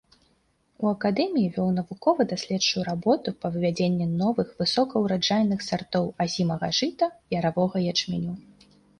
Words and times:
У 0.83 0.87
акадэміі 0.91 1.49
вёў 1.55 1.65
навукова-даследчую 1.73 2.81
работу 2.87 3.33
па 3.43 3.51
вывядзенні 3.57 4.07
новых 4.21 4.47
высокаўраджайных 4.61 5.59
сартоў 5.69 6.09
азімага 6.25 6.67
жыта, 6.79 7.05
яравога 7.41 7.77
ячменю. 7.93 8.33